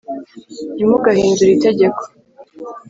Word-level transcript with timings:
nti 0.75 0.83
mugahindure 0.89 1.51
itegeko 1.55 2.01